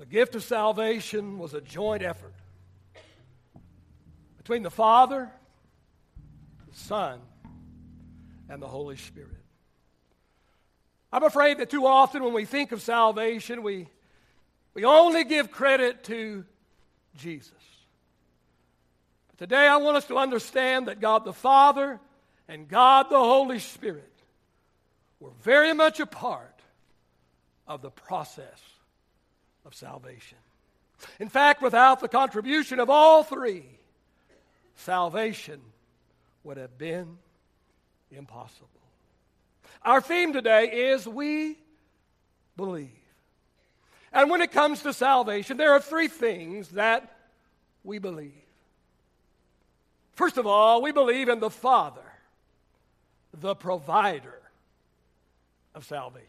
[0.00, 2.32] The gift of salvation was a joint effort
[4.38, 5.30] between the Father,
[6.66, 7.20] the Son,
[8.48, 9.44] and the Holy Spirit.
[11.12, 13.88] I'm afraid that too often when we think of salvation, we,
[14.72, 16.46] we only give credit to
[17.18, 17.52] Jesus.
[19.28, 22.00] But today I want us to understand that God the Father
[22.48, 24.14] and God the Holy Spirit
[25.20, 26.58] were very much a part
[27.68, 28.69] of the process
[29.70, 30.38] of salvation.
[31.18, 33.64] In fact, without the contribution of all three,
[34.76, 35.60] salvation
[36.42, 37.18] would have been
[38.10, 38.68] impossible.
[39.82, 41.56] Our theme today is we
[42.56, 42.90] believe.
[44.12, 47.16] And when it comes to salvation, there are three things that
[47.84, 48.32] we believe.
[50.14, 52.02] First of all, we believe in the Father,
[53.32, 54.40] the provider
[55.74, 56.26] of salvation.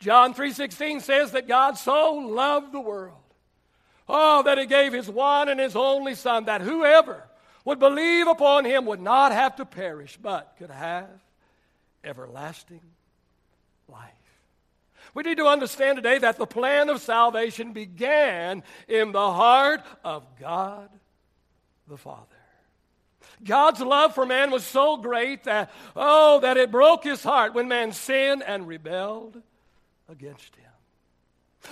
[0.00, 3.16] John 3:16 says that God so loved the world.
[4.08, 7.28] Oh, that he gave his one and his only son that whoever
[7.64, 11.08] would believe upon him would not have to perish but could have
[12.02, 12.80] everlasting
[13.88, 14.10] life.
[15.12, 20.24] We need to understand today that the plan of salvation began in the heart of
[20.40, 20.88] God
[21.86, 22.26] the Father.
[23.44, 27.68] God's love for man was so great that, oh, that it broke his heart when
[27.68, 29.42] man sinned and rebelled
[30.10, 30.70] against him.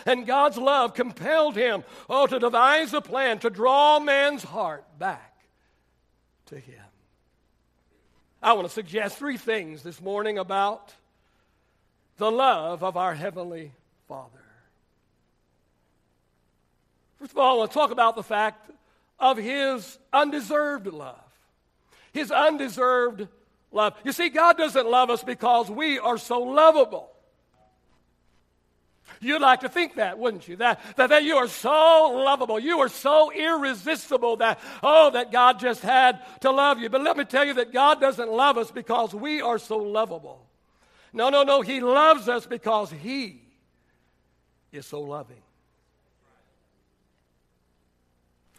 [0.06, 5.34] And God's love compelled him, oh, to devise a plan to draw man's heart back
[6.46, 6.82] to him.
[8.42, 10.94] I want to suggest three things this morning about
[12.18, 13.72] the love of our Heavenly
[14.06, 14.30] Father.
[17.18, 18.70] First of all, I want to talk about the fact
[19.18, 21.16] of His undeserved love.
[22.12, 23.26] His undeserved
[23.72, 23.94] love.
[24.04, 27.10] You see, God doesn't love us because we are so lovable.
[29.20, 30.56] You'd like to think that, wouldn't you?
[30.56, 32.58] That, that, that you are so lovable.
[32.58, 36.88] You are so irresistible that, oh, that God just had to love you.
[36.88, 40.46] But let me tell you that God doesn't love us because we are so lovable.
[41.12, 41.62] No, no, no.
[41.62, 43.42] He loves us because He
[44.72, 45.42] is so loving.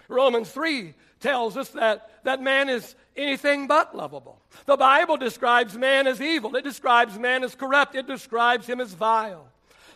[0.08, 4.42] Romans 3 tells us that, that man is anything but lovable.
[4.66, 8.94] The Bible describes man as evil, it describes man as corrupt, it describes him as
[8.94, 9.48] vile.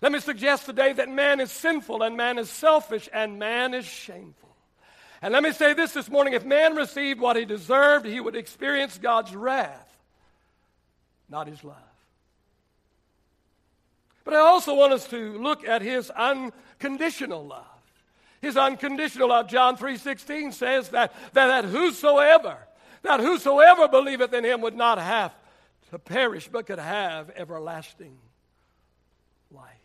[0.04, 3.86] Let me suggest today that man is sinful and man is selfish and man is
[3.86, 4.54] shameful.
[5.22, 8.36] And let me say this this morning if man received what he deserved, he would
[8.36, 9.98] experience God's wrath,
[11.30, 11.78] not his love.
[14.26, 17.64] But I also want us to look at his unconditional love.
[18.42, 22.58] His unconditional love, John 3:16 says that, that, that whosoever,
[23.04, 25.34] that whosoever believeth in him would not have
[25.92, 28.18] to perish, but could have everlasting
[29.50, 29.78] life.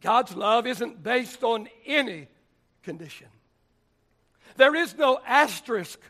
[0.00, 2.28] God's love isn't based on any
[2.82, 3.28] condition.
[4.56, 6.00] There is no asterisk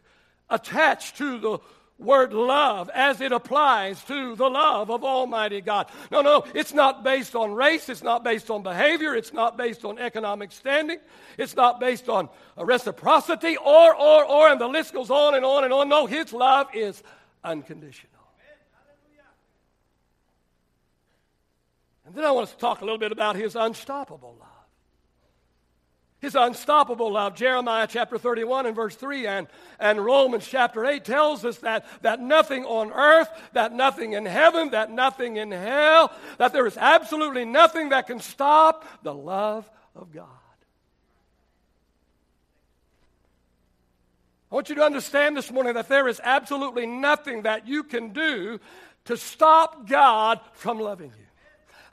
[0.48, 1.58] attached to the
[1.98, 5.88] word love as it applies to the love of Almighty God.
[6.10, 9.84] No, no, it's not based on race, it's not based on behavior, it's not based
[9.84, 10.98] on economic standing,
[11.38, 15.64] it's not based on reciprocity, or, or, or, and the list goes on and on
[15.64, 15.88] and on.
[15.88, 17.02] No, His love is
[17.42, 18.15] unconditional.
[22.06, 24.48] And then I want us to talk a little bit about his unstoppable love.
[26.20, 27.34] His unstoppable love.
[27.34, 32.20] Jeremiah chapter 31 and verse 3 and, and Romans chapter 8 tells us that, that
[32.20, 37.44] nothing on earth, that nothing in heaven, that nothing in hell, that there is absolutely
[37.44, 40.26] nothing that can stop the love of God.
[44.50, 48.12] I want you to understand this morning that there is absolutely nothing that you can
[48.12, 48.60] do
[49.06, 51.25] to stop God from loving you.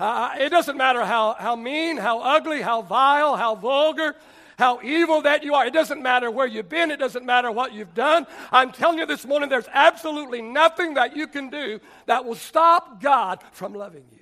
[0.04, 4.14] Uh, it doesn't matter how, how mean, how ugly, how vile, how vulgar,
[4.58, 5.66] how evil that you are.
[5.66, 6.92] It doesn't matter where you've been.
[6.92, 8.28] It doesn't matter what you've done.
[8.52, 13.02] I'm telling you this morning, there's absolutely nothing that you can do that will stop
[13.02, 14.20] God from loving you.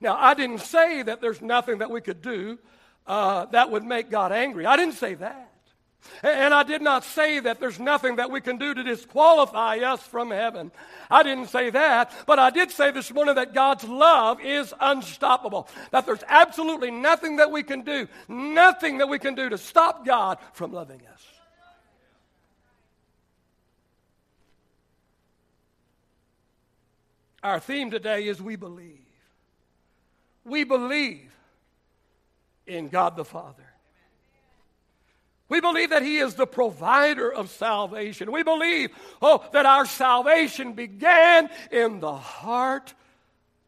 [0.00, 2.60] Now, I didn't say that there's nothing that we could do
[3.08, 4.66] uh, that would make God angry.
[4.66, 5.50] I didn't say that.
[6.22, 10.02] And I did not say that there's nothing that we can do to disqualify us
[10.02, 10.70] from heaven.
[11.10, 15.68] I didn't say that, but I did say this morning that God's love is unstoppable.
[15.90, 20.06] That there's absolutely nothing that we can do, nothing that we can do to stop
[20.06, 21.22] God from loving us.
[27.42, 29.00] Our theme today is we believe.
[30.44, 31.30] We believe
[32.66, 33.63] in God the Father.
[35.54, 38.32] We believe that He is the provider of salvation.
[38.32, 38.90] We believe,
[39.22, 42.92] oh, that our salvation began in the heart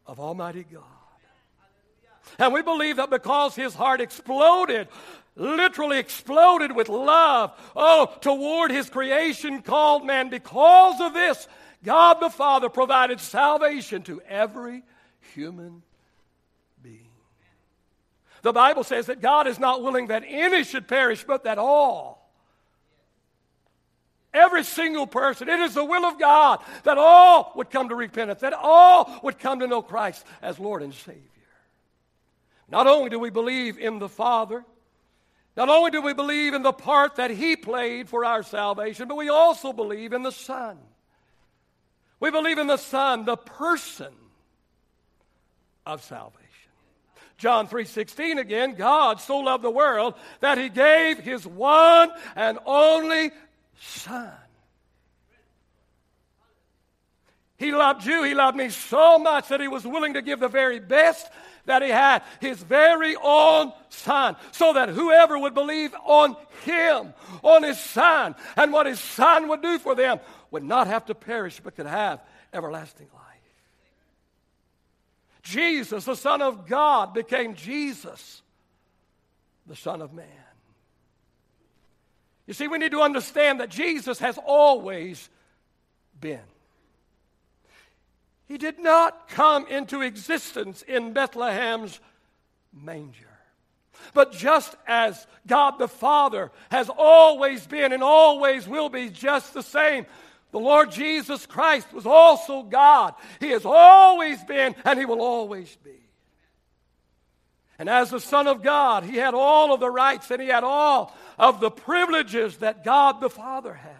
[0.05, 0.83] of Almighty God.
[2.39, 4.89] And we believe that because his heart exploded,
[5.37, 11.47] literally exploded with love, oh, toward his creation called man, because of this,
[11.85, 14.83] God the Father provided salvation to every
[15.33, 15.83] human.
[18.43, 22.17] The Bible says that God is not willing that any should perish, but that all
[24.37, 25.49] Every single person.
[25.49, 29.39] It is the will of God that all would come to repentance, that all would
[29.39, 31.21] come to know Christ as Lord and Savior.
[32.69, 34.63] Not only do we believe in the Father,
[35.55, 39.17] not only do we believe in the part that He played for our salvation, but
[39.17, 40.77] we also believe in the Son.
[42.19, 44.13] We believe in the Son, the person
[45.85, 46.46] of salvation.
[47.37, 53.31] John 3:16 again, God so loved the world that he gave his one and only
[53.79, 54.33] son.
[57.57, 58.23] He loved you.
[58.23, 61.27] He loved me so much that he was willing to give the very best
[61.65, 67.13] that he had, his very own son, so that whoever would believe on him,
[67.43, 70.19] on his son, and what his son would do for them,
[70.49, 72.21] would not have to perish but could have
[72.53, 73.16] everlasting life.
[75.47, 78.41] Jesus, the Son of God, became Jesus,
[79.65, 80.25] the Son of Man.
[82.45, 85.29] You see, we need to understand that Jesus has always
[86.19, 86.39] been.
[88.47, 91.99] He did not come into existence in Bethlehem's
[92.73, 93.27] manger.
[94.13, 99.63] But just as God the Father has always been and always will be just the
[99.63, 100.05] same,
[100.51, 103.15] the Lord Jesus Christ was also God.
[103.39, 105.91] He has always been and He will always be.
[107.79, 110.63] And as the Son of God, He had all of the rights and He had
[110.63, 113.91] all of the privileges that God the Father had.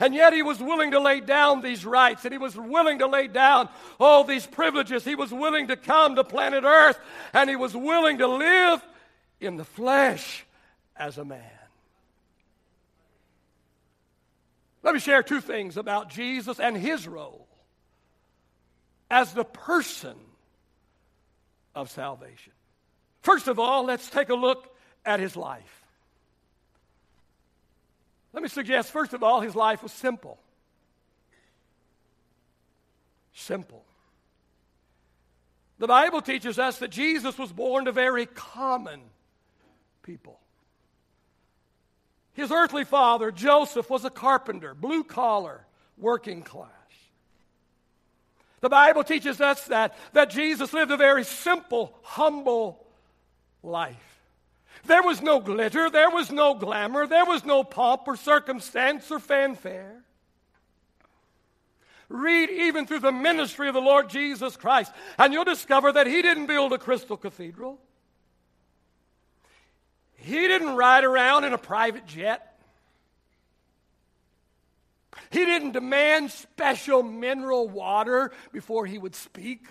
[0.00, 3.06] And yet he was willing to lay down these rights and he was willing to
[3.06, 3.68] lay down
[4.00, 5.04] all these privileges.
[5.04, 6.98] He was willing to come to planet Earth
[7.32, 8.82] and he was willing to live
[9.40, 10.44] in the flesh
[10.96, 11.61] as a man.
[14.82, 17.46] Let me share two things about Jesus and his role
[19.10, 20.16] as the person
[21.74, 22.52] of salvation.
[23.20, 24.74] First of all, let's take a look
[25.04, 25.82] at his life.
[28.32, 30.38] Let me suggest, first of all, his life was simple.
[33.34, 33.84] Simple.
[35.78, 39.00] The Bible teaches us that Jesus was born to very common
[40.02, 40.40] people.
[42.34, 45.66] His earthly father, Joseph, was a carpenter, blue collar,
[45.98, 46.70] working class.
[48.60, 52.86] The Bible teaches us that, that Jesus lived a very simple, humble
[53.62, 53.96] life.
[54.84, 59.18] There was no glitter, there was no glamour, there was no pomp or circumstance or
[59.18, 60.02] fanfare.
[62.08, 66.22] Read even through the ministry of the Lord Jesus Christ, and you'll discover that He
[66.22, 67.78] didn't build a crystal cathedral.
[70.22, 72.56] He didn't ride around in a private jet.
[75.30, 79.64] He didn't demand special mineral water before he would speak.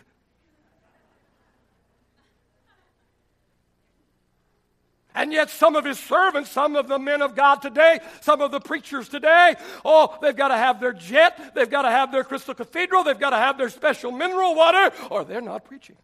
[5.13, 8.51] And yet, some of his servants, some of the men of God today, some of
[8.51, 12.23] the preachers today, oh, they've got to have their jet, they've got to have their
[12.23, 15.97] crystal cathedral, they've got to have their special mineral water, or they're not preaching.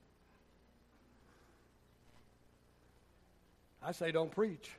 [3.87, 4.69] I say, don't preach.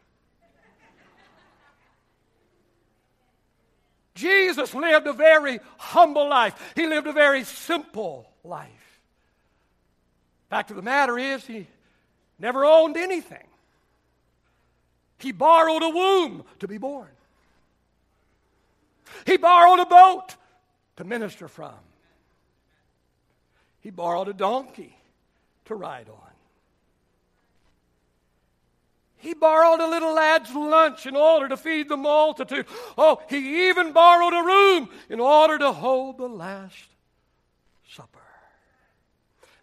[4.14, 8.68] Jesus lived a very humble life, he lived a very simple life.
[10.50, 11.66] Fact of the matter is, he
[12.38, 13.46] never owned anything.
[15.16, 17.08] He borrowed a womb to be born.
[19.24, 20.36] He borrowed a boat
[20.96, 21.72] to minister from.
[23.80, 24.94] He borrowed a donkey
[25.64, 26.27] to ride on.
[29.18, 32.66] He borrowed a little lad's lunch in order to feed the multitude.
[32.96, 36.86] Oh, he even borrowed a room in order to hold the Last
[37.90, 38.20] Supper.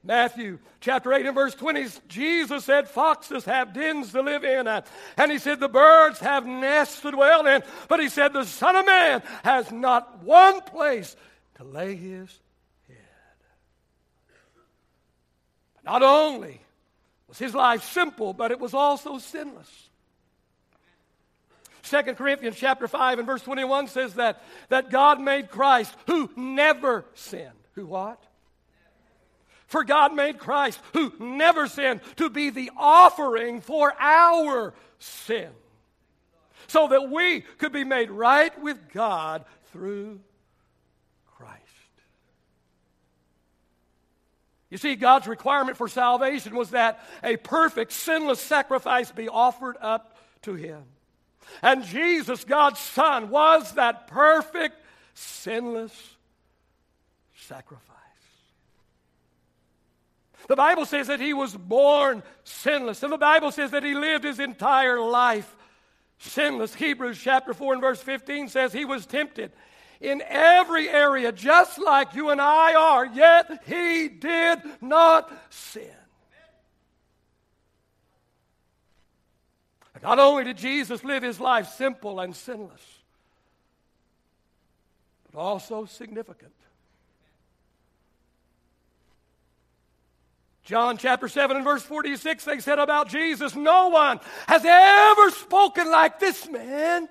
[0.03, 4.67] Matthew chapter 8 and verse 20, Jesus said, Foxes have dens to live in.
[4.67, 7.63] And he said, The birds have nests to dwell in.
[7.88, 11.15] But he said, The Son of Man has not one place
[11.55, 12.29] to lay his
[12.88, 12.97] head.
[15.83, 16.62] Not only
[17.27, 19.89] was his life simple, but it was also sinless.
[21.84, 27.05] 2 Corinthians chapter 5 and verse 21 says that, that God made Christ who never
[27.13, 27.51] sinned.
[27.74, 28.22] Who what?
[29.67, 35.50] For God made Christ, who never sinned, to be the offering for our sin,
[36.67, 40.20] so that we could be made right with God through
[41.36, 41.62] Christ.
[44.69, 50.17] You see, God's requirement for salvation was that a perfect, sinless sacrifice be offered up
[50.43, 50.84] to Him.
[51.62, 54.75] And Jesus, God's Son, was that perfect,
[55.13, 55.93] sinless
[57.36, 57.91] sacrifice.
[60.48, 64.25] The Bible says that He was born sinless, and the Bible says that He lived
[64.25, 65.55] His entire life
[66.17, 66.74] sinless.
[66.74, 69.51] Hebrews chapter 4 and verse 15 says He was tempted
[70.05, 75.89] in every area, just like you and I are, yet he did not sin.
[80.03, 83.00] Not only did Jesus live his life simple and sinless,
[85.31, 86.51] but also significant.
[90.63, 95.89] John chapter 7 and verse 46, they said about Jesus, No one has ever spoken
[95.89, 97.09] like this man.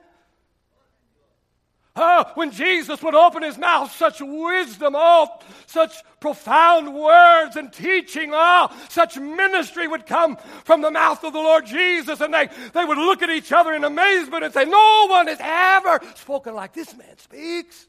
[1.96, 5.28] Oh, when Jesus would open his mouth, such wisdom, oh,
[5.66, 11.38] such profound words and teaching, oh, such ministry would come from the mouth of the
[11.38, 15.06] Lord Jesus, and they, they would look at each other in amazement and say, No
[15.08, 17.86] one has ever spoken like this man speaks.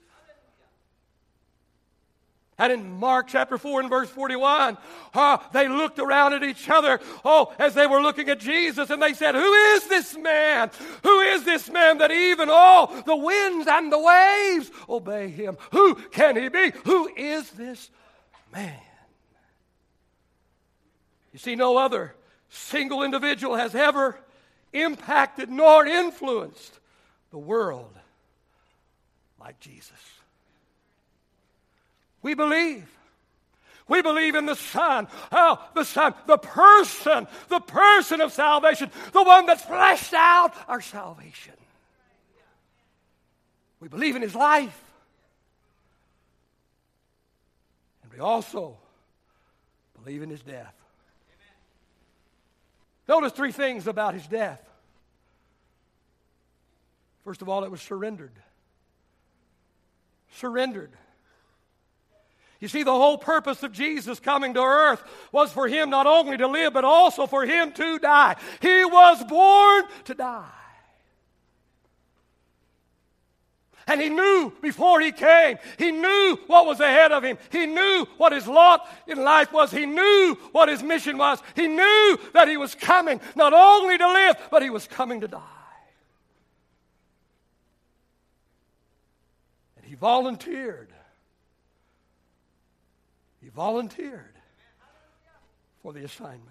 [2.57, 4.77] And in Mark chapter 4 and verse 41,
[5.13, 9.01] uh, they looked around at each other, oh, as they were looking at Jesus, and
[9.01, 10.71] they said, Who is this man?
[11.03, 15.57] Who is this man that even, oh, the winds and the waves obey him?
[15.71, 16.71] Who can he be?
[16.85, 17.89] Who is this
[18.53, 18.79] man?
[21.33, 22.15] You see, no other
[22.47, 24.17] single individual has ever
[24.71, 26.79] impacted nor influenced
[27.31, 27.93] the world
[29.37, 29.91] like Jesus.
[32.25, 32.83] We believe.
[33.87, 35.07] We believe in the Son.
[35.31, 40.81] Oh, the Son, the person, the person of salvation, the one that fleshed out our
[40.81, 41.53] salvation.
[43.79, 44.75] We believe in his life.
[48.01, 48.75] And we also
[50.03, 50.73] believe in his death.
[53.07, 54.67] Notice three things about his death.
[57.23, 58.33] First of all, it was surrendered.
[60.31, 60.89] Surrendered.
[62.59, 66.37] You see, the whole purpose of Jesus coming to earth was for him not only
[66.37, 68.35] to live, but also for him to die.
[68.61, 70.45] He was born to die.
[73.87, 77.37] And he knew before he came, he knew what was ahead of him.
[77.51, 79.69] He knew what his lot in life was.
[79.69, 81.39] He knew what his mission was.
[81.55, 85.27] He knew that he was coming not only to live, but he was coming to
[85.27, 85.39] die.
[89.77, 90.94] And he volunteered
[93.55, 94.35] volunteered
[95.81, 96.41] for the assignment.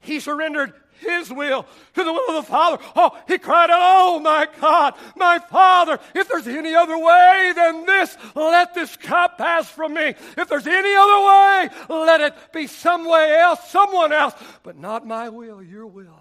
[0.00, 2.82] He surrendered his will to the will of the Father.
[2.94, 7.84] Oh, he cried out, Oh my God, my Father, if there's any other way than
[7.84, 10.14] this, let this cup pass from me.
[10.36, 15.06] If there's any other way, let it be some way else, someone else, but not
[15.06, 16.20] my will, your will.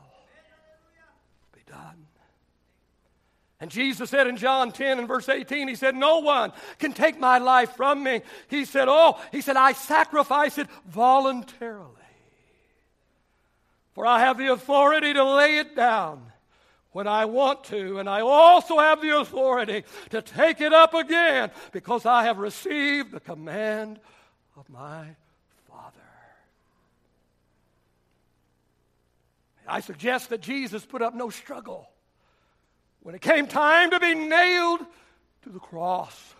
[3.59, 7.19] And Jesus said in John 10 and verse 18, He said, No one can take
[7.19, 8.21] my life from me.
[8.49, 11.93] He said, Oh, He said, I sacrifice it voluntarily.
[13.93, 16.21] For I have the authority to lay it down
[16.91, 21.49] when I want to, and I also have the authority to take it up again
[21.71, 23.99] because I have received the command
[24.55, 25.05] of my
[25.67, 25.97] Father.
[29.67, 31.89] I suggest that Jesus put up no struggle
[33.07, 34.81] when it came time to be nailed
[35.41, 36.35] to the cross.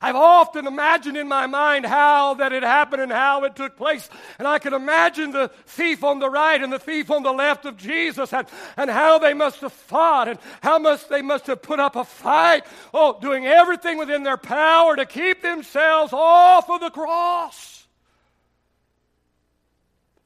[0.00, 4.08] I've often imagined in my mind how that it happened and how it took place.
[4.38, 7.64] And I can imagine the thief on the right and the thief on the left
[7.64, 11.60] of Jesus and, and how they must have fought and how much they must have
[11.60, 12.64] put up a fight.
[12.94, 17.84] Oh, doing everything within their power to keep themselves off of the cross.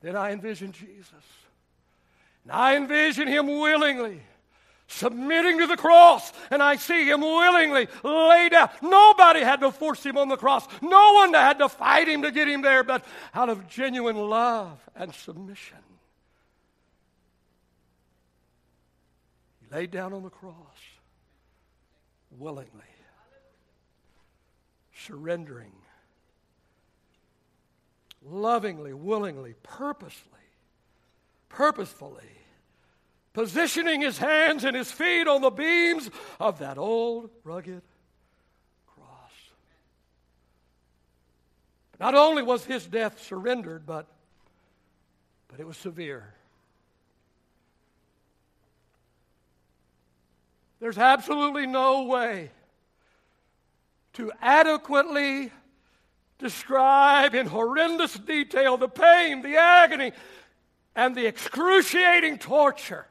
[0.02, 1.25] Then I envision Jesus.
[2.42, 4.21] And I envision him willingly
[4.90, 8.70] submitting to the cross, and I see him willingly lay down.
[8.82, 12.30] Nobody had to force him on the cross, no one had to fight him to
[12.30, 15.78] get him there, but out of genuine love and submission.
[19.61, 20.54] He laid down on the cross
[22.37, 22.66] willingly,
[24.94, 25.73] surrendering,
[28.25, 30.26] lovingly, willingly, purposely,
[31.49, 32.39] purposefully
[33.32, 37.82] positioning his hands and his feet on the beams of that old rugged
[38.87, 39.32] cross.
[41.92, 44.06] But not only was his death surrendered, but,
[45.49, 46.34] but it was severe.
[50.80, 52.50] There's absolutely no way
[54.14, 55.52] to adequately
[56.38, 60.12] describe in horrendous detail the pain, the agony,
[60.96, 63.06] and the excruciating torture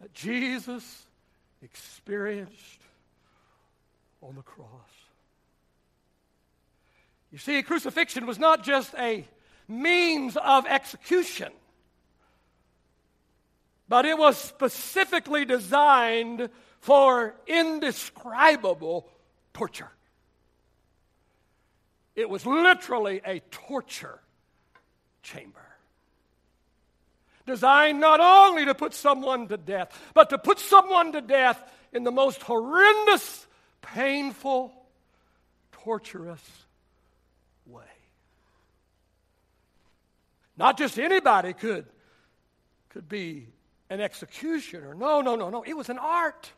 [0.00, 1.06] that Jesus
[1.62, 2.80] experienced
[4.22, 4.68] on the cross.
[7.30, 9.26] You see, crucifixion was not just a
[9.68, 11.52] means of execution,
[13.88, 16.48] but it was specifically designed
[16.80, 19.06] for indescribable
[19.52, 19.90] torture.
[22.16, 24.18] It was literally a torture
[25.22, 25.69] chamber.
[27.46, 32.04] Designed not only to put someone to death, but to put someone to death in
[32.04, 33.46] the most horrendous,
[33.82, 34.72] painful,
[35.72, 36.42] torturous
[37.66, 37.84] way.
[40.56, 41.86] Not just anybody could,
[42.90, 43.48] could be
[43.88, 44.94] an executioner.
[44.94, 45.62] No, no, no, no.
[45.62, 46.52] It was an art.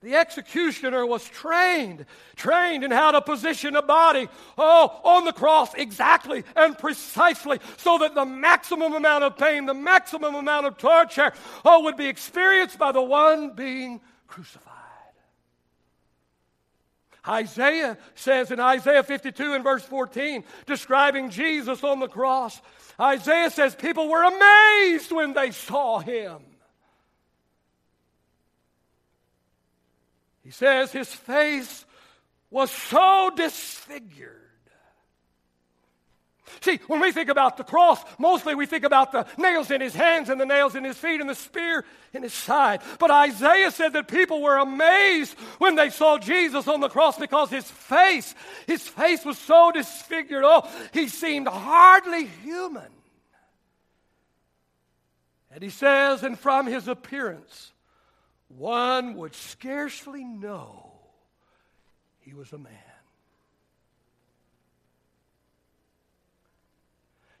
[0.00, 5.74] The executioner was trained, trained in how to position a body, oh, on the cross
[5.74, 11.32] exactly and precisely, so that the maximum amount of pain, the maximum amount of torture,
[11.64, 14.74] oh, would be experienced by the one being crucified.
[17.26, 22.60] Isaiah says in Isaiah 52 and verse 14, describing Jesus on the cross,
[23.00, 26.40] Isaiah says people were amazed when they saw him.
[30.48, 31.84] He says his face
[32.48, 34.40] was so disfigured.
[36.62, 39.94] See, when we think about the cross, mostly we think about the nails in his
[39.94, 42.80] hands and the nails in his feet and the spear in his side.
[42.98, 47.50] But Isaiah said that people were amazed when they saw Jesus on the cross because
[47.50, 48.34] his face,
[48.66, 50.44] his face was so disfigured.
[50.46, 52.88] Oh, he seemed hardly human.
[55.50, 57.70] And he says, and from his appearance,
[58.48, 60.92] one would scarcely know
[62.20, 62.72] he was a man.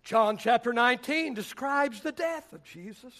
[0.02, 3.12] John chapter 19 describes the death of Jesus.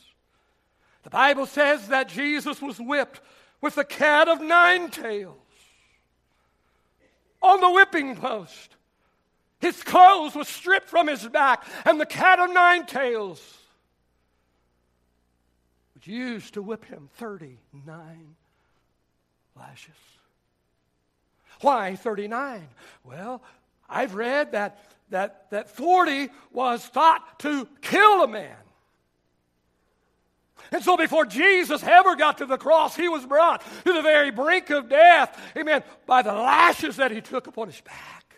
[1.02, 3.20] The Bible says that Jesus was whipped
[3.60, 5.36] with a cat of nine tails
[7.42, 8.74] on the whipping post.
[9.60, 13.57] His clothes were stripped from his back, and the cat of nine tails
[16.06, 18.36] used to whip him 39
[19.56, 19.94] lashes.
[21.60, 22.66] Why 39?
[23.04, 23.42] Well,
[23.88, 24.78] I've read that,
[25.10, 28.56] that, that 40 was thought to kill a man.
[30.70, 34.30] And so before Jesus ever got to the cross, he was brought to the very
[34.30, 38.36] brink of death, amen, by the lashes that he took upon his back.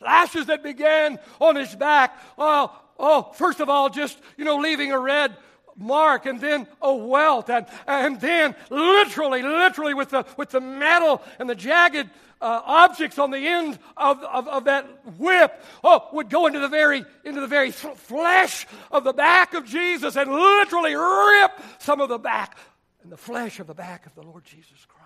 [0.00, 2.18] Lashes that began on his back.
[2.38, 5.36] Oh, oh, first of all, just, you know, leaving a red
[5.80, 11.22] mark and then a welt and, and then literally literally with the with the metal
[11.38, 12.08] and the jagged
[12.40, 14.86] uh, objects on the end of, of, of, that
[15.18, 19.64] whip oh, would go into the very into the very flesh of the back of
[19.64, 22.56] jesus and literally rip some of the back
[23.02, 25.00] and the flesh of the back of the lord jesus christ.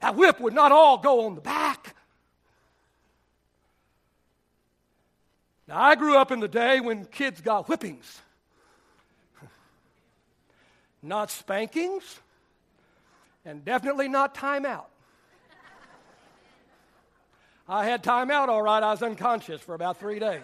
[0.00, 1.94] That whip would not all go on the back.
[5.68, 8.20] Now i grew up in the day when kids got whippings
[11.02, 12.20] not spankings,
[13.44, 14.86] and definitely not timeout.
[17.68, 18.82] I had timeout all right.
[18.82, 20.42] I was unconscious for about three days.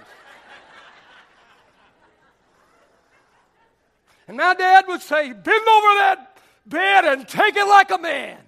[4.29, 8.39] And my dad would say, Bend over that bed and take it like a man.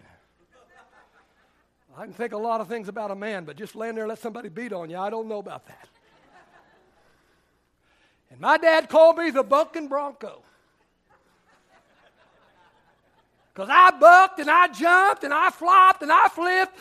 [1.97, 4.09] I can think a lot of things about a man, but just laying there and
[4.09, 5.89] let somebody beat on you, I don't know about that.
[8.31, 10.43] And my dad called me the bucking bronco.
[13.59, 16.79] Because I bucked and I jumped and I flopped and I flipped.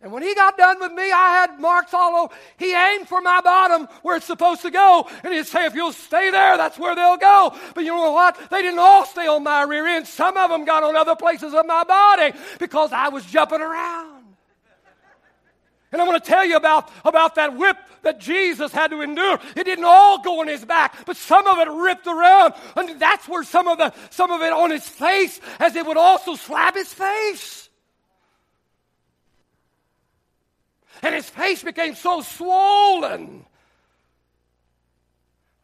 [0.00, 2.34] And when he got done with me, I had marks all over.
[2.56, 5.06] He aimed for my bottom where it's supposed to go.
[5.22, 7.54] And he'd say, if you'll stay there, that's where they'll go.
[7.74, 8.38] But you know what?
[8.48, 10.06] They didn't all stay on my rear end.
[10.06, 14.13] Some of them got on other places of my body because I was jumping around.
[15.94, 19.38] And I want to tell you about, about that whip that Jesus had to endure.
[19.54, 22.54] It didn't all go on his back, but some of it ripped around.
[22.74, 25.96] And that's where some of, the, some of it on his face, as it would
[25.96, 27.70] also slap his face.
[31.00, 33.46] And his face became so swollen.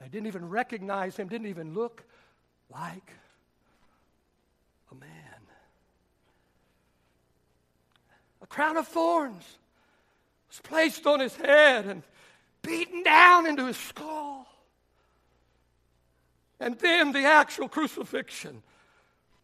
[0.00, 2.04] They didn't even recognize him, didn't even look
[2.72, 3.14] like
[4.92, 5.10] a man.
[8.42, 9.56] A crown of thorns
[10.50, 12.02] was placed on his head and
[12.62, 14.46] beaten down into his skull.
[16.58, 18.62] And then the actual crucifixion,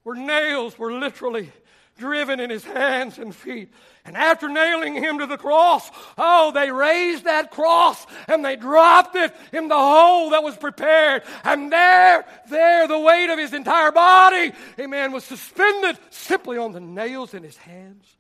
[0.02, 1.50] where nails were literally
[1.96, 3.72] driven in his hands and feet.
[4.04, 9.16] And after nailing him to the cross, oh, they raised that cross and they dropped
[9.16, 11.22] it in the hole that was prepared.
[11.42, 16.80] And there, there, the weight of his entire body, amen, was suspended simply on the
[16.80, 18.16] nails in his hands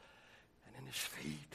[0.66, 1.46] and in his feet.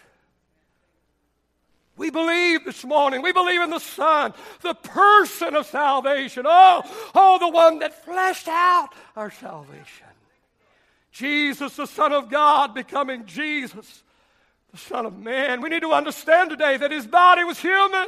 [2.01, 3.21] We believe this morning.
[3.21, 6.47] We believe in the Son, the person of salvation.
[6.47, 6.81] Oh,
[7.13, 10.07] oh, the one that fleshed out our salvation.
[11.11, 14.01] Jesus, the Son of God, becoming Jesus,
[14.71, 15.61] the Son of Man.
[15.61, 18.07] We need to understand today that his body was human.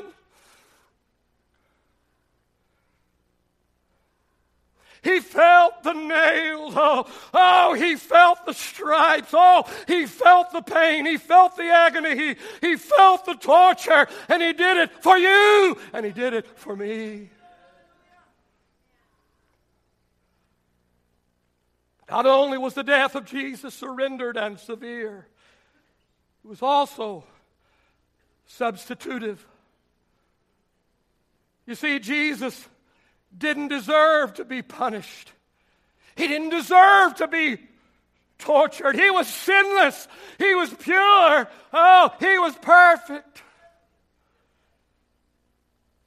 [5.03, 6.42] He felt the nails.
[6.75, 9.29] Oh, oh, he felt the stripes.
[9.33, 11.05] Oh, he felt the pain.
[11.05, 12.15] He felt the agony.
[12.15, 14.07] He, he felt the torture.
[14.29, 15.77] And he did it for you.
[15.93, 17.29] And he did it for me.
[22.09, 25.25] Not only was the death of Jesus surrendered and severe,
[26.43, 27.23] it was also
[28.45, 29.45] substitutive.
[31.65, 32.67] You see, Jesus
[33.35, 35.31] didn't deserve to be punished.
[36.15, 37.57] He didn't deserve to be
[38.39, 38.95] tortured.
[38.95, 40.07] He was sinless.
[40.37, 41.47] He was pure.
[41.73, 43.41] Oh, he was perfect.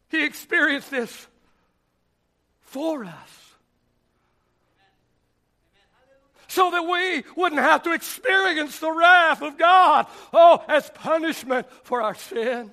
[0.09, 1.27] He experienced this
[2.63, 3.47] for us.
[6.49, 12.01] so that we wouldn't have to experience the wrath of God, oh, as punishment for
[12.01, 12.71] our sin.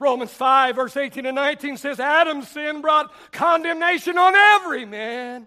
[0.00, 5.46] Romans 5, verse 18 and 19 says, Adam's sin brought condemnation on every man.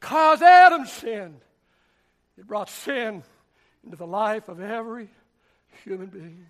[0.00, 1.40] Because Adam sinned,
[2.36, 3.22] it brought sin
[3.84, 5.08] into the life of every
[5.84, 6.46] human being.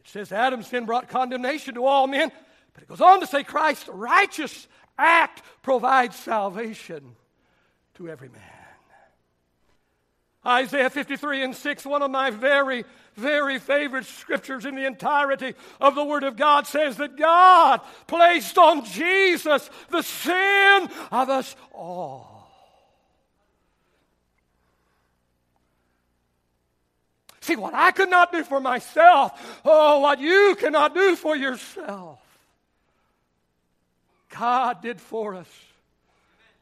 [0.00, 2.30] It says Adam's sin brought condemnation to all men,
[2.74, 4.68] but it goes on to say Christ's righteous
[4.98, 7.16] act provides salvation
[7.94, 8.57] to every man.
[10.48, 12.84] Isaiah 53 and 6, one of my very,
[13.16, 18.56] very favorite scriptures in the entirety of the Word of God, says that God placed
[18.56, 22.38] on Jesus the sin of us all.
[27.42, 32.20] See, what I could not do for myself, oh, what you cannot do for yourself,
[34.38, 35.48] God did for us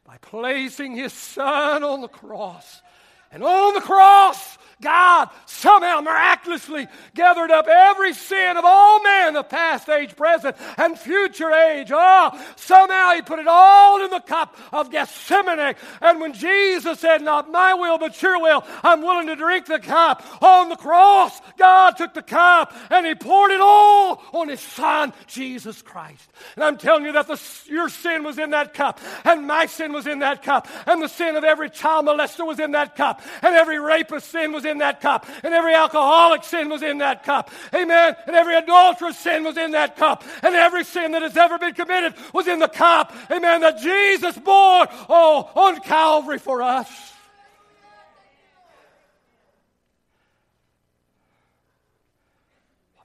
[0.05, 2.81] by placing His Son on the cross
[3.31, 9.49] and on the cross, God somehow miraculously gathered up every sin of all men of
[9.49, 11.91] past, age, present, and future age.
[11.91, 15.75] Oh, somehow He put it all in the cup of Gethsemane.
[15.99, 19.79] And when Jesus said, Not my will, but your will, I'm willing to drink the
[19.79, 20.23] cup.
[20.43, 25.11] On the cross, God took the cup and He poured it all on His Son,
[25.25, 26.29] Jesus Christ.
[26.55, 29.91] And I'm telling you that the, your sin was in that cup, and my sin
[29.91, 33.16] was in that cup, and the sin of every child molester was in that cup,
[33.41, 37.23] and every rapist sin was in that cup, and every alcoholic sin was in that
[37.23, 37.51] cup.
[37.73, 38.15] Amen.
[38.25, 41.73] And every adulterous sin was in that cup, and every sin that has ever been
[41.73, 43.13] committed was in the cup.
[43.31, 43.61] Amen.
[43.61, 46.89] That Jesus bore, oh, on Calvary for us.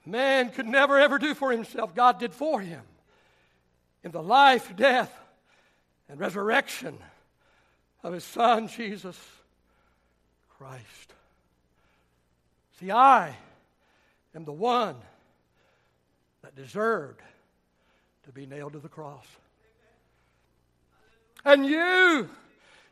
[0.05, 2.81] Man could never ever do for himself, God did for him
[4.03, 5.13] in the life, death,
[6.09, 6.97] and resurrection
[8.03, 9.17] of his Son, Jesus
[10.57, 11.13] Christ.
[12.79, 13.35] See, I
[14.35, 14.95] am the one
[16.41, 17.21] that deserved
[18.23, 19.25] to be nailed to the cross.
[21.45, 22.29] And you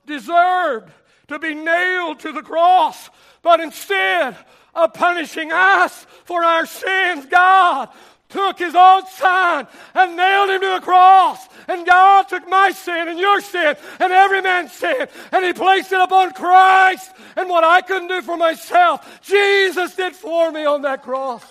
[0.05, 0.91] deserved
[1.27, 3.09] to be nailed to the cross,
[3.41, 4.35] but instead
[4.75, 7.89] of punishing us for our sins, God
[8.31, 11.39] took his own son and nailed him to a cross.
[11.67, 15.91] And God took my sin and your sin and every man's sin and he placed
[15.91, 17.11] it upon Christ.
[17.35, 21.45] And what I couldn't do for myself, Jesus did for me on that cross.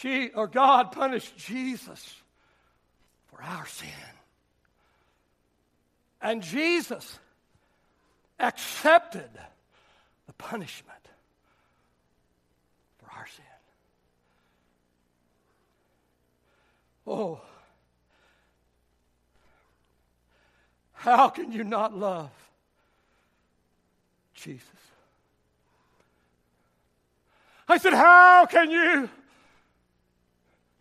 [0.00, 2.14] She, or God punished Jesus
[3.26, 3.90] for our sin.
[6.22, 7.18] And Jesus
[8.40, 9.30] accepted
[10.26, 10.98] the punishment
[12.98, 13.44] for our sin.
[17.06, 17.40] Oh,
[20.92, 22.30] how can you not love
[24.34, 24.64] Jesus?
[27.68, 29.08] I said, How can you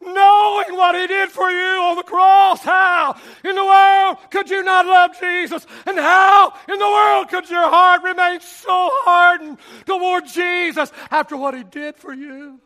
[0.01, 2.61] knowing what he did for you on the cross.
[2.61, 3.63] How in the
[4.09, 5.65] world could you not love Jesus?
[5.85, 11.53] And how in the world could your heart remain so hardened toward Jesus after what
[11.53, 12.59] he did for you?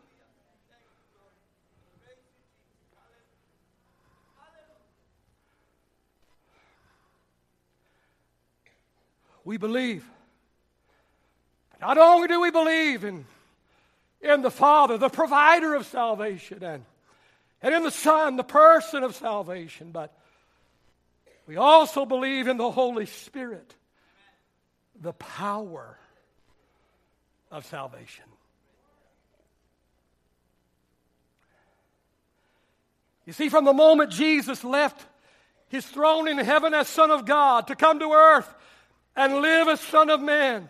[9.44, 10.04] We believe.
[11.80, 13.26] Not only do we believe in,
[14.22, 16.82] in the Father, the provider of salvation, and,
[17.60, 20.16] and in the Son, the person of salvation, but
[21.46, 23.74] we also believe in the Holy Spirit,
[25.00, 25.98] the power
[27.50, 28.24] of salvation.
[33.26, 35.06] You see, from the moment Jesus left
[35.68, 38.52] his throne in heaven as Son of God to come to earth
[39.16, 40.68] and live as Son of Man,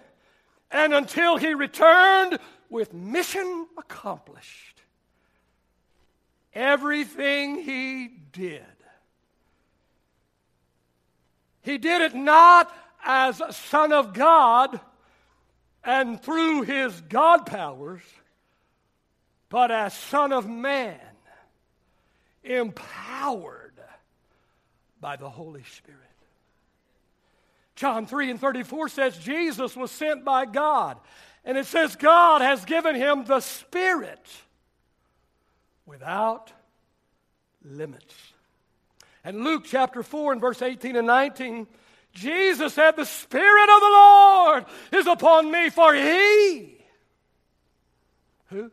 [0.70, 4.82] and until he returned with mission accomplished,
[6.52, 8.64] everything he did,
[11.64, 12.72] he did it not
[13.04, 14.78] as Son of God
[15.82, 18.02] and through his God powers,
[19.48, 21.00] but as Son of Man,
[22.42, 23.72] empowered
[25.00, 26.00] by the Holy Spirit.
[27.76, 30.98] John 3 and 34 says Jesus was sent by God.
[31.44, 34.26] And it says God has given him the Spirit
[35.84, 36.52] without
[37.62, 38.14] limits.
[39.24, 41.66] And Luke chapter 4 and verse 18 and 19
[42.14, 46.78] Jesus said, The Spirit of the Lord is upon me, for He,
[48.46, 48.70] who?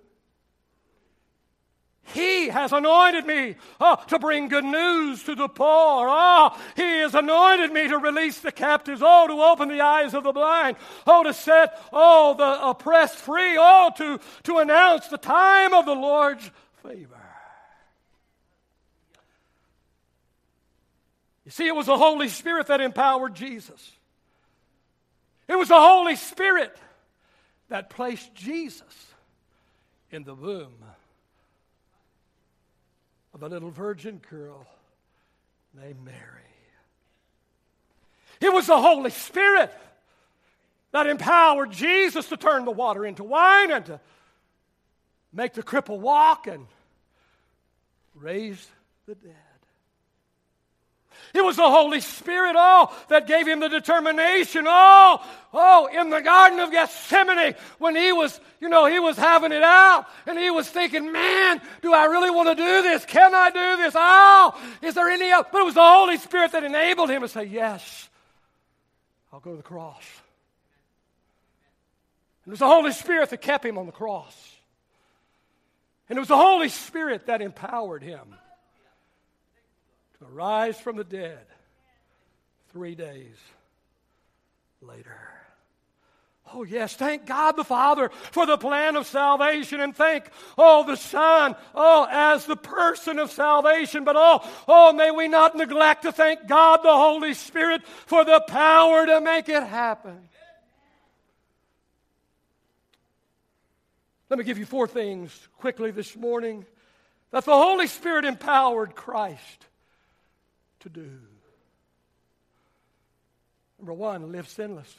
[2.13, 6.07] He has anointed me oh, to bring good news to the poor.
[6.09, 9.01] Oh, He has anointed me to release the captives.
[9.03, 10.77] Oh, to open the eyes of the blind.
[11.07, 13.55] Oh, to set oh the oppressed free.
[13.57, 16.51] Oh, to, to announce the time of the Lord's
[16.83, 17.30] favor.
[21.45, 23.91] You see, it was the Holy Spirit that empowered Jesus.
[25.47, 26.75] It was the Holy Spirit
[27.69, 29.13] that placed Jesus
[30.11, 30.75] in the womb
[33.33, 34.67] of a little virgin girl
[35.73, 36.17] named Mary.
[38.39, 39.73] It was the Holy Spirit
[40.91, 43.99] that empowered Jesus to turn the water into wine and to
[45.31, 46.67] make the cripple walk and
[48.15, 48.67] raise
[49.05, 49.50] the dead.
[51.33, 54.65] It was the Holy Spirit, oh, that gave him the determination.
[54.67, 59.51] Oh, oh, in the Garden of Gethsemane, when he was, you know, he was having
[59.51, 63.05] it out and he was thinking, man, do I really want to do this?
[63.05, 63.93] Can I do this?
[63.95, 65.47] Oh, is there any other?
[65.51, 68.09] But it was the Holy Spirit that enabled him to say, yes,
[69.31, 70.03] I'll go to the cross.
[72.45, 74.55] It was the Holy Spirit that kept him on the cross.
[76.09, 78.35] And it was the Holy Spirit that empowered him
[80.21, 81.45] to rise from the dead
[82.71, 83.35] three days
[84.79, 85.17] later.
[86.53, 90.29] Oh, yes, thank God the Father for the plan of salvation, and thank,
[90.59, 94.03] oh, the Son, oh, as the person of salvation.
[94.03, 98.43] But oh, oh, may we not neglect to thank God the Holy Spirit for the
[98.47, 100.19] power to make it happen.
[104.29, 106.65] Let me give you four things quickly this morning
[107.31, 109.65] that the Holy Spirit empowered Christ
[110.81, 111.09] to do.
[113.79, 114.93] Number one, live sinless.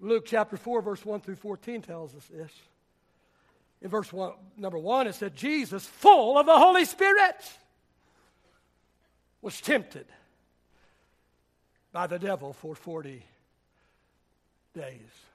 [0.00, 2.52] Luke chapter 4, verse 1 through 14 tells us this.
[3.82, 7.36] In verse one, number 1, it said, Jesus, full of the Holy Spirit,
[9.40, 10.06] was tempted
[11.92, 13.22] by the devil for 40
[14.74, 15.27] days.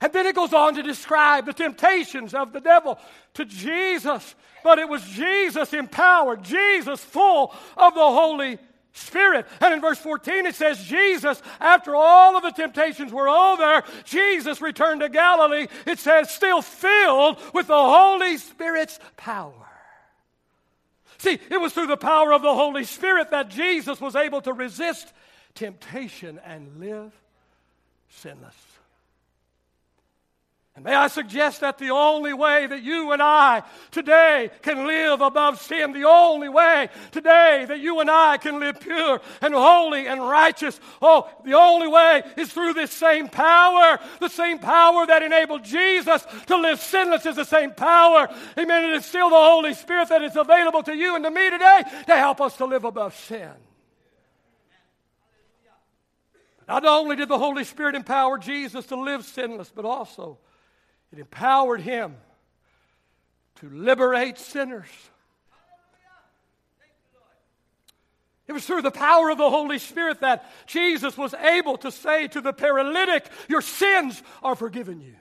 [0.00, 2.98] And then it goes on to describe the temptations of the devil
[3.34, 4.34] to Jesus.
[4.64, 8.58] But it was Jesus empowered, Jesus full of the Holy
[8.92, 9.46] Spirit.
[9.60, 14.60] And in verse 14 it says, Jesus, after all of the temptations were over, Jesus
[14.60, 15.68] returned to Galilee.
[15.86, 19.52] It says, still filled with the Holy Spirit's power.
[21.18, 24.54] See, it was through the power of the Holy Spirit that Jesus was able to
[24.54, 25.12] resist
[25.54, 27.12] temptation and live
[28.08, 28.69] sinless.
[30.76, 35.20] And may I suggest that the only way that you and I today can live
[35.20, 40.06] above sin, the only way today that you and I can live pure and holy
[40.06, 43.98] and righteous, oh, the only way is through this same power.
[44.20, 48.28] The same power that enabled Jesus to live sinless is the same power.
[48.56, 48.84] Amen.
[48.84, 51.82] It is still the Holy Spirit that is available to you and to me today
[52.06, 53.50] to help us to live above sin.
[56.68, 60.38] Not only did the Holy Spirit empower Jesus to live sinless, but also
[61.12, 62.16] it empowered him
[63.56, 64.88] to liberate sinners.
[68.46, 72.26] It was through the power of the Holy Spirit that Jesus was able to say
[72.28, 75.14] to the paralytic, Your sins are forgiven you.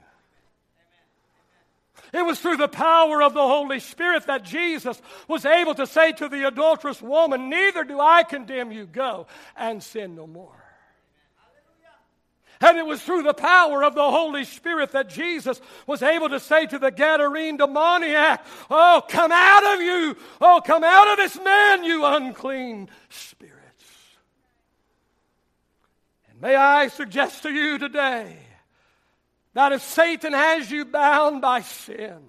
[2.11, 6.11] It was through the power of the Holy Spirit that Jesus was able to say
[6.13, 10.58] to the adulterous woman, Neither do I condemn you, go and sin no more.
[12.61, 16.41] And it was through the power of the Holy Spirit that Jesus was able to
[16.41, 20.17] say to the Gadarene demoniac, Oh, come out of you!
[20.41, 23.55] Oh, come out of this man, you unclean spirits.
[26.29, 28.35] And may I suggest to you today
[29.53, 32.19] that if Satan has you bound by sin,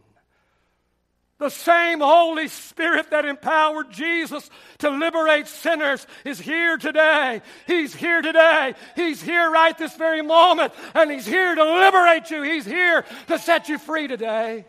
[1.41, 4.49] the same Holy Spirit that empowered Jesus
[4.79, 7.41] to liberate sinners is here today.
[7.67, 8.75] He's here today.
[8.95, 12.43] He's here right this very moment, and He's here to liberate you.
[12.43, 14.67] He's here to set you free today.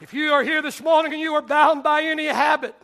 [0.00, 2.74] If you are here this morning and you are bound by any habit,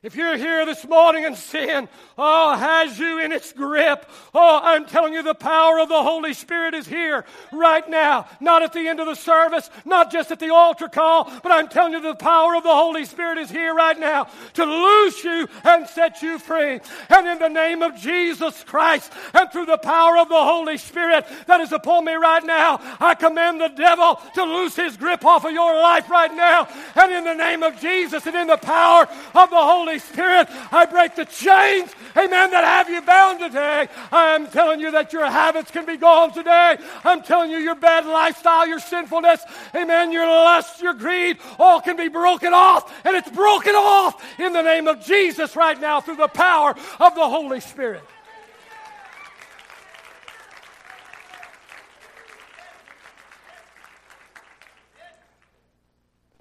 [0.00, 4.08] if you're here this morning and sin, oh, has you in its grip.
[4.32, 8.28] Oh, I'm telling you, the power of the Holy Spirit is here right now.
[8.40, 11.66] Not at the end of the service, not just at the altar call, but I'm
[11.66, 15.48] telling you, the power of the Holy Spirit is here right now to loose you
[15.64, 16.78] and set you free.
[17.08, 21.26] And in the name of Jesus Christ and through the power of the Holy Spirit
[21.46, 25.44] that is upon me right now, I command the devil to loose his grip off
[25.44, 26.68] of your life right now.
[26.94, 30.48] And in the name of Jesus and in the power of the Holy Holy Spirit,
[30.70, 33.88] I break the chains, amen, that have you bound today.
[34.12, 36.76] I'm telling you that your habits can be gone today.
[37.04, 39.40] I'm telling you your bad lifestyle, your sinfulness,
[39.74, 42.94] amen, your lust, your greed, all can be broken off.
[43.06, 47.14] And it's broken off in the name of Jesus right now through the power of
[47.14, 48.04] the Holy Spirit.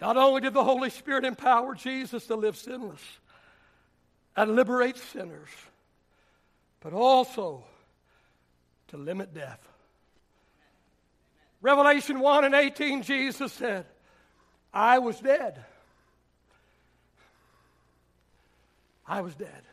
[0.01, 3.01] Not only did the Holy Spirit empower Jesus to live sinless,
[4.37, 5.49] and liberate sinners,
[6.79, 7.63] but also
[8.89, 9.59] to limit death.
[11.59, 13.87] Revelation 1 and 18, Jesus said,
[14.71, 15.65] I was dead.
[19.07, 19.63] I was dead.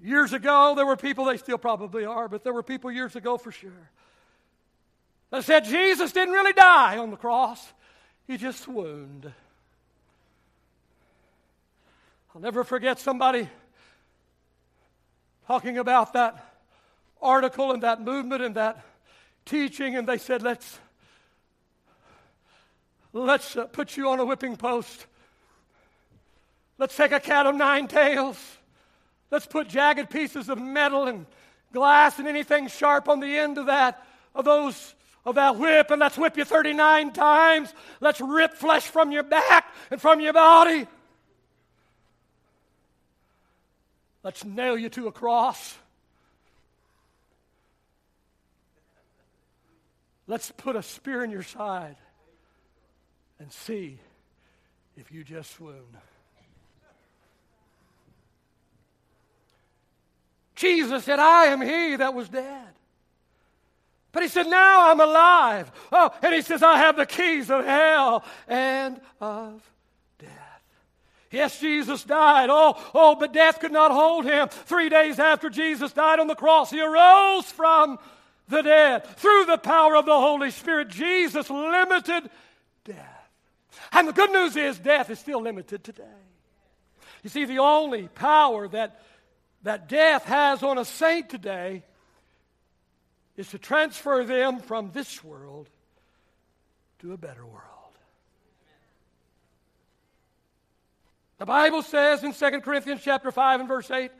[0.00, 3.36] Years ago, there were people, they still probably are, but there were people years ago
[3.36, 3.90] for sure,
[5.30, 7.72] that said Jesus didn't really die on the cross,
[8.28, 9.32] he just swooned.
[12.34, 13.48] I'll never forget somebody
[15.46, 16.44] talking about that
[17.22, 18.84] article and that movement and that
[19.44, 20.80] teaching, and they said, Let's,
[23.12, 25.06] let's uh, put you on a whipping post.
[26.76, 28.36] Let's take a cat of nine tails.
[29.30, 31.26] Let's put jagged pieces of metal and
[31.72, 36.00] glass and anything sharp on the end of that, of those of that whip, and
[36.00, 37.72] let's whip you 39 times.
[38.00, 40.88] Let's rip flesh from your back and from your body.
[44.24, 45.76] Let's nail you to a cross.
[50.26, 51.96] Let's put a spear in your side
[53.38, 53.98] and see
[54.96, 55.98] if you just swoon.
[60.54, 62.68] Jesus said, I am he that was dead.
[64.12, 65.70] But he said, Now I'm alive.
[65.92, 69.60] Oh, and he says, I have the keys of hell and of
[71.34, 72.48] Yes, Jesus died.
[72.48, 74.48] Oh, oh, but death could not hold him.
[74.48, 77.98] Three days after Jesus died on the cross, he arose from
[78.48, 79.04] the dead.
[79.16, 82.30] Through the power of the Holy Spirit, Jesus limited
[82.84, 83.28] death.
[83.90, 86.04] And the good news is, death is still limited today.
[87.24, 89.02] You see, the only power that,
[89.64, 91.82] that death has on a saint today
[93.36, 95.68] is to transfer them from this world
[97.00, 97.73] to a better world.
[101.38, 104.10] The Bible says in 2 Corinthians chapter 5 and verse 8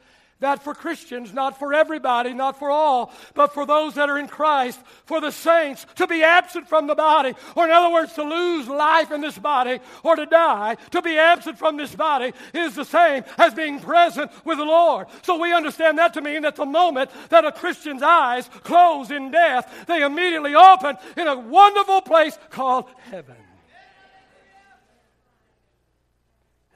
[0.40, 4.28] that for Christians, not for everybody, not for all, but for those that are in
[4.28, 8.22] Christ, for the saints, to be absent from the body, or in other words, to
[8.22, 12.74] lose life in this body, or to die, to be absent from this body is
[12.74, 15.06] the same as being present with the Lord.
[15.22, 19.30] So we understand that to mean that the moment that a Christian's eyes close in
[19.30, 23.36] death, they immediately open in a wonderful place called heaven.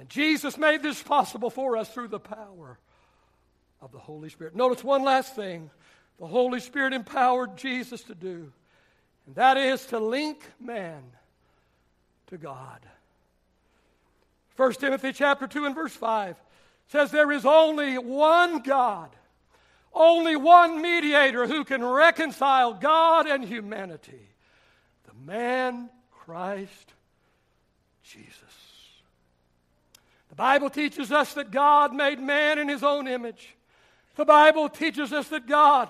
[0.09, 2.79] And Jesus made this possible for us through the power
[3.83, 4.57] of the Holy Spirit.
[4.57, 5.71] Notice one last thing
[6.19, 8.51] the Holy Spirit empowered Jesus to do,
[9.27, 11.03] and that is to link man
[12.29, 12.81] to God.
[14.57, 16.37] 1 Timothy chapter 2 and verse 5
[16.87, 19.11] says there is only one God,
[19.93, 24.31] only one mediator who can reconcile God and humanity,
[25.05, 26.95] the man Christ
[28.03, 28.68] Jesus.
[30.39, 33.57] Bible teaches us that God made man in his own image.
[34.15, 35.89] The Bible teaches us that God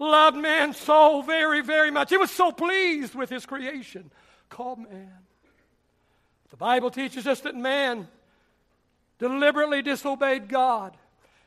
[0.00, 2.10] loved man so very, very much.
[2.10, 4.10] He was so pleased with his creation
[4.48, 5.12] called man.
[6.50, 8.08] The Bible teaches us that man
[9.20, 10.96] deliberately disobeyed God.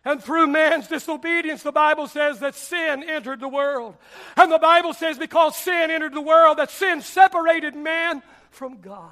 [0.06, 3.98] And through man's disobedience, the Bible says that sin entered the world.
[4.38, 9.12] And the Bible says because sin entered the world, that sin separated man from God.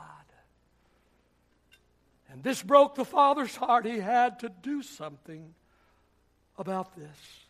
[2.35, 3.85] And this broke the Father's heart.
[3.85, 5.55] He had to do something
[6.57, 7.44] about this.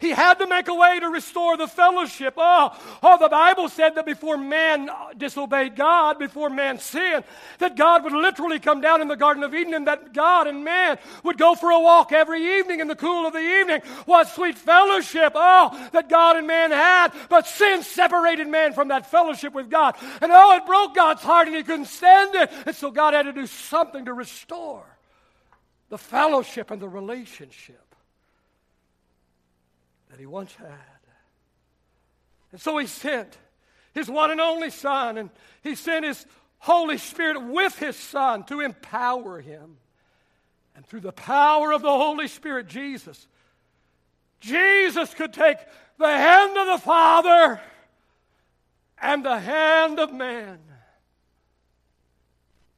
[0.00, 2.34] He had to make a way to restore the fellowship.
[2.36, 7.24] Oh, oh, the Bible said that before man disobeyed God, before man sinned,
[7.58, 10.64] that God would literally come down in the Garden of Eden and that God and
[10.64, 13.80] man would go for a walk every evening in the cool of the evening.
[14.04, 17.12] What sweet fellowship, oh, that God and man had.
[17.28, 19.96] But sin separated man from that fellowship with God.
[20.20, 22.50] And oh, it broke God's heart and he couldn't stand it.
[22.66, 24.84] And so God had to do something to restore
[25.88, 27.87] the fellowship and the relationship
[30.10, 30.98] that he once had.
[32.52, 33.36] And so he sent
[33.92, 35.30] his one and only Son, and
[35.62, 36.24] he sent his
[36.58, 39.76] Holy Spirit with his Son to empower him.
[40.74, 43.26] And through the power of the Holy Spirit, Jesus,
[44.40, 45.58] Jesus could take
[45.98, 47.60] the hand of the Father
[49.00, 50.58] and the hand of man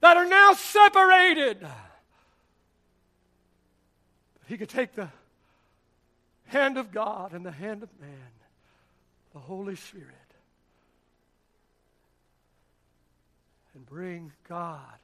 [0.01, 1.67] that are now separated.
[4.47, 5.11] He could take the
[6.51, 8.33] hand of God and the hand of man,
[9.33, 10.07] the Holy Spirit,
[13.75, 14.99] and bring God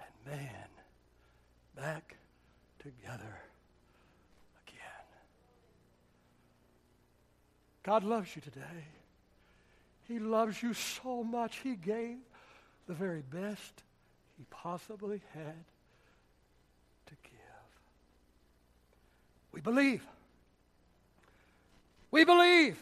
[0.00, 0.66] and man
[1.76, 2.16] back
[2.80, 3.38] together
[4.66, 5.06] again.
[7.84, 8.86] God loves you today.
[10.08, 12.16] He loves you so much, He gave
[12.88, 13.84] the very best
[14.36, 15.64] He possibly had
[17.06, 17.40] to give.
[19.52, 20.04] We believe.
[22.12, 22.78] We believe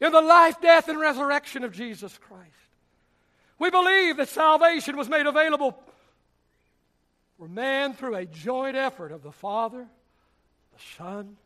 [0.00, 2.46] in the life, death, and resurrection of Jesus Christ.
[3.58, 5.78] We believe that salvation was made available
[7.36, 9.80] for man through a joint effort of the Father,
[10.72, 11.36] the Son,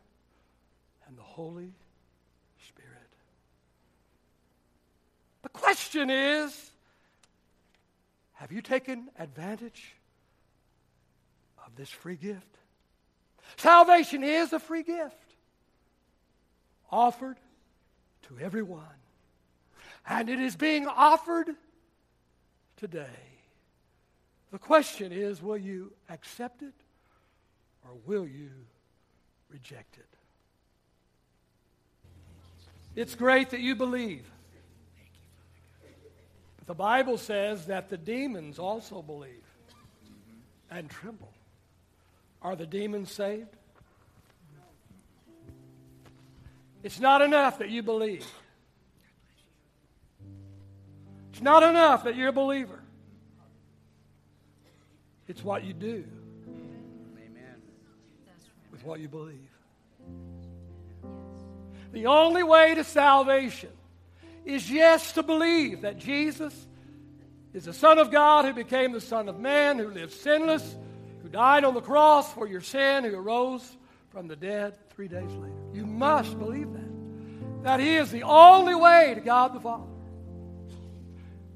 [1.07, 1.73] and the Holy
[2.67, 3.09] Spirit.
[5.41, 6.71] The question is
[8.33, 9.95] have you taken advantage
[11.65, 12.57] of this free gift?
[13.57, 15.22] Salvation is a free gift
[16.93, 17.37] offered
[18.27, 18.83] to everyone.
[20.07, 21.49] And it is being offered
[22.77, 23.19] today.
[24.51, 26.75] The question is will you accept it
[27.83, 28.51] or will you
[29.49, 30.05] reject it?
[32.95, 34.29] It's great that you believe.
[36.57, 39.43] But the Bible says that the demons also believe
[40.69, 41.33] and tremble.
[42.43, 43.55] Are the demons saved?
[46.83, 48.25] It's not enough that you believe.
[51.31, 52.79] It's not enough that you're a believer.
[55.27, 56.03] It's what you do
[57.15, 57.61] Amen.
[58.71, 59.39] with what you believe.
[61.93, 63.69] The only way to salvation
[64.45, 66.67] is yes to believe that Jesus
[67.53, 70.75] is the Son of God who became the Son of Man, who lived sinless,
[71.21, 73.77] who died on the cross for your sin, who arose
[74.13, 75.55] from the dead three days later.
[75.73, 77.63] You must believe that.
[77.63, 79.89] That He is the only way to God the Father.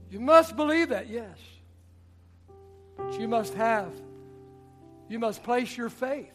[0.10, 1.38] You must believe that, yes.
[2.98, 3.92] But you must have,
[5.08, 6.34] you must place your faith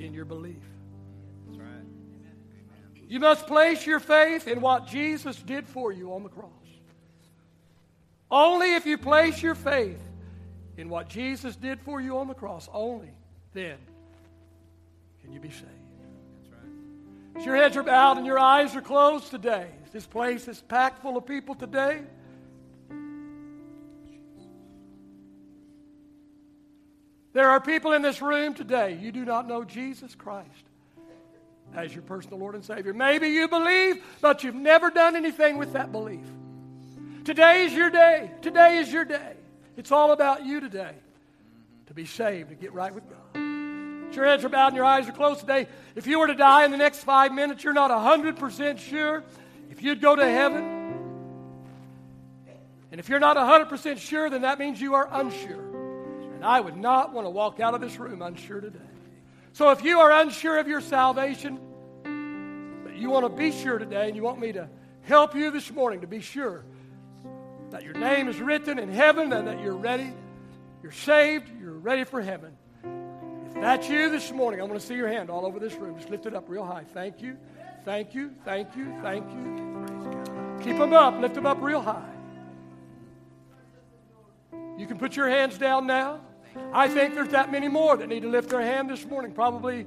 [0.00, 0.64] in your belief.
[1.46, 1.68] That's right.
[3.06, 6.50] You must place your faith in what Jesus did for you on the cross.
[8.30, 10.02] Only if you place your faith
[10.76, 13.10] in what Jesus did for you on the cross, only
[13.52, 13.76] then
[15.22, 15.66] can you be saved.
[16.40, 17.40] That's right.
[17.40, 21.02] As your heads are bowed and your eyes are closed today, this place is packed
[21.02, 22.02] full of people today.
[27.32, 30.64] There are people in this room today, you do not know Jesus Christ
[31.74, 32.92] as your personal Lord and Savior.
[32.92, 36.26] Maybe you believe, but you've never done anything with that belief.
[37.24, 38.30] Today is your day.
[38.42, 39.34] Today is your day.
[39.76, 40.94] It's all about you today
[41.86, 43.41] to be saved, to get right with God
[44.14, 45.66] your heads are bowed and your eyes are closed today.
[45.94, 49.24] If you were to die in the next five minutes, you're not 100% sure
[49.70, 50.64] if you'd go to heaven.
[52.90, 56.34] And if you're not 100% sure, then that means you are unsure.
[56.34, 58.78] And I would not want to walk out of this room unsure today.
[59.54, 61.58] So if you are unsure of your salvation,
[62.84, 64.68] but you want to be sure today and you want me to
[65.02, 66.64] help you this morning to be sure
[67.70, 70.12] that your name is written in heaven and that you're ready,
[70.82, 72.56] you're saved, you're ready for heaven
[73.54, 75.96] If that's you this morning, I want to see your hand all over this room.
[75.96, 76.84] Just lift it up real high.
[76.94, 77.36] Thank you.
[77.84, 78.30] Thank you.
[78.44, 78.94] Thank you.
[79.02, 80.58] Thank you.
[80.64, 81.20] Keep them up.
[81.20, 82.08] Lift them up real high.
[84.78, 86.20] You can put your hands down now.
[86.72, 89.32] I think there's that many more that need to lift their hand this morning.
[89.32, 89.86] Probably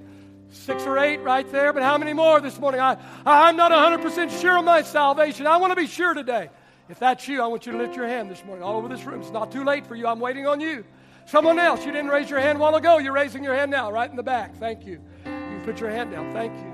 [0.52, 1.74] six or eight right there.
[1.74, 2.82] But how many more this morning?
[2.82, 5.48] I, I'm not 100% sure of my salvation.
[5.48, 6.50] I want to be sure today.
[6.88, 9.04] If that's you, I want you to lift your hand this morning all over this
[9.06, 9.22] room.
[9.22, 10.06] It's not too late for you.
[10.06, 10.86] I'm waiting on you.
[11.26, 13.00] Someone else, you didn't raise your hand a while ago.
[13.00, 14.56] You're raising your hand now, right in the back.
[14.58, 15.02] Thank you.
[15.26, 16.32] You can put your hand down.
[16.34, 16.72] Thank you.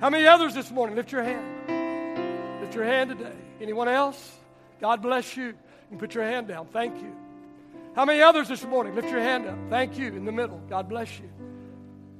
[0.00, 0.96] How many others this morning?
[0.96, 2.60] Lift your hand.
[2.60, 3.36] Lift your hand today.
[3.60, 4.38] Anyone else?
[4.80, 5.46] God bless you.
[5.46, 5.54] You
[5.88, 6.66] can put your hand down.
[6.66, 7.14] Thank you.
[7.96, 8.94] How many others this morning?
[8.94, 9.56] Lift your hand up.
[9.70, 10.08] Thank you.
[10.08, 10.60] In the middle.
[10.68, 11.30] God bless you.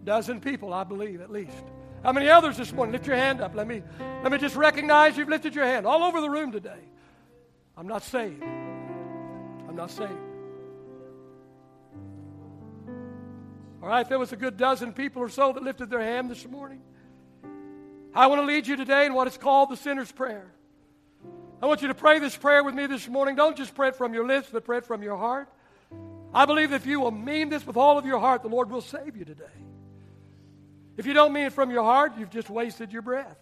[0.05, 1.65] Dozen people, I believe, at least.
[2.03, 2.93] How many others this morning?
[2.93, 3.55] Lift your hand up.
[3.55, 3.83] Let me,
[4.23, 6.81] let me just recognize you've lifted your hand all over the room today.
[7.77, 8.43] I'm not saved.
[8.43, 10.24] I'm not saved.
[13.85, 16.49] All right, there was a good dozen people or so that lifted their hand this
[16.49, 16.81] morning.
[18.15, 20.51] I want to lead you today in what is called the sinner's prayer.
[21.61, 23.37] I want you to pray this prayer with me this morning.
[23.37, 25.51] Don't just pray it from your lips, but pray it from your heart.
[26.33, 28.71] I believe that if you will mean this with all of your heart, the Lord
[28.71, 29.45] will save you today.
[30.97, 33.37] If you don't mean it from your heart, you've just wasted your breath.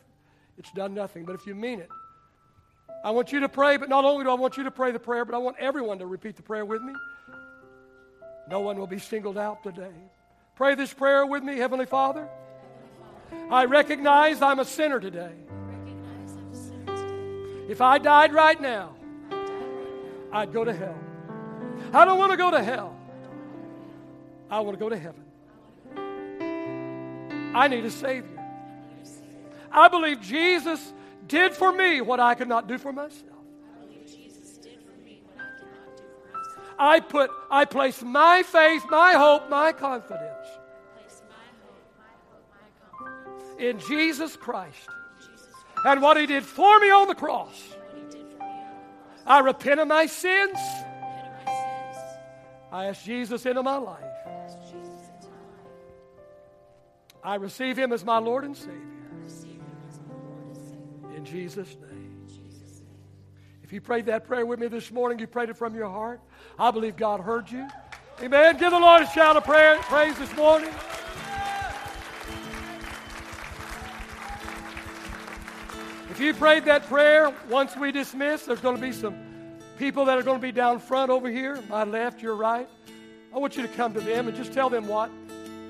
[0.58, 1.24] It's done nothing.
[1.24, 1.88] But if you mean it,
[3.04, 4.98] I want you to pray, but not only do I want you to pray the
[4.98, 6.94] prayer, but I want everyone to repeat the prayer with me.
[8.48, 9.94] No one will be singled out today.
[10.54, 12.28] Pray this prayer with me, Heavenly Father.
[13.50, 15.32] I recognize I'm a sinner today.
[17.68, 18.94] If I died right now,
[20.32, 20.98] I'd go to hell.
[21.92, 22.96] I don't want to go to hell.
[24.50, 25.24] I want to go to heaven.
[27.54, 28.28] I need a Savior.
[29.70, 30.92] I believe Jesus
[31.26, 33.31] did for me what I could not do for myself.
[36.78, 40.46] I put, I place my faith, my hope, my confidence
[43.62, 44.88] in Jesus Christ
[45.84, 47.62] and what He did for me on the cross.
[49.24, 50.58] I repent of my sins.
[52.72, 54.02] I ask Jesus into my life.
[57.22, 58.80] I receive Him as my Lord and Savior.
[61.14, 61.91] In Jesus' name.
[63.72, 66.20] If you prayed that prayer with me this morning, you prayed it from your heart.
[66.58, 67.66] I believe God heard you.
[68.20, 68.58] Amen.
[68.58, 70.68] Give the Lord a shout of prayer, praise this morning.
[76.10, 79.16] If you prayed that prayer, once we dismiss, there's going to be some
[79.78, 82.68] people that are going to be down front over here, my left, your right.
[83.34, 85.10] I want you to come to them and just tell them what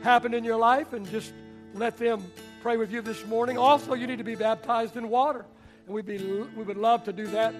[0.02, 1.32] happened in your life and just
[1.72, 2.24] let them
[2.62, 3.58] pray with you this morning.
[3.58, 5.46] Also, you need to be baptized in water.
[5.86, 7.54] And we'd be, we would love to do that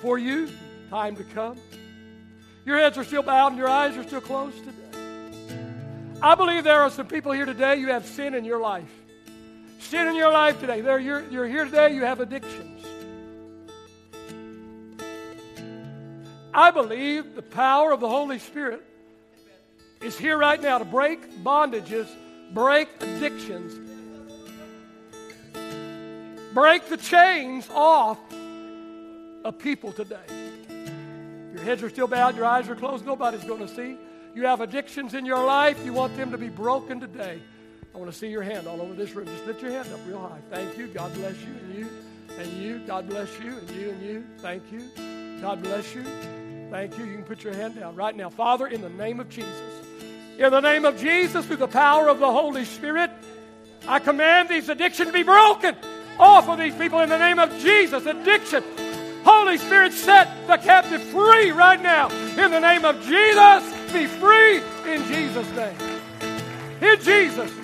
[0.00, 0.48] for you.
[0.90, 1.58] Time to come.
[2.64, 4.78] Your heads are still bowed and your eyes are still closed today.
[6.20, 8.90] I believe there are some people here today, you have sin in your life.
[9.78, 10.80] Sin in your life today.
[10.80, 12.84] There, you're, you're here today, you have addictions.
[16.52, 18.84] I believe the power of the Holy Spirit
[20.02, 22.08] is here right now to break bondages,
[22.52, 23.74] break addictions,
[26.52, 28.18] break the chains off
[29.44, 30.16] of people today.
[31.54, 33.96] Your heads are still bowed, your eyes are closed, nobody's going to see.
[34.34, 37.40] You have addictions in your life, you want them to be broken today.
[37.94, 39.26] I want to see your hand all over this room.
[39.26, 40.38] Just lift your hand up real high.
[40.50, 40.86] Thank you.
[40.86, 41.48] God bless you.
[41.48, 41.88] And you.
[42.38, 42.78] And you.
[42.86, 43.56] God bless you.
[43.58, 44.24] And you and you.
[44.38, 45.40] Thank you.
[45.40, 46.04] God bless you.
[46.70, 47.04] Thank you.
[47.04, 48.28] You can put your hand down right now.
[48.28, 49.82] Father, in the name of Jesus,
[50.38, 53.10] in the name of Jesus, through the power of the Holy Spirit,
[53.88, 55.74] I command these addictions to be broken
[56.18, 58.06] off of these people in the name of Jesus.
[58.06, 58.62] Addiction.
[59.30, 62.08] Holy Spirit, set the captive free right now.
[62.42, 65.76] In the name of Jesus, be free in Jesus' name.
[66.80, 67.57] In Jesus'.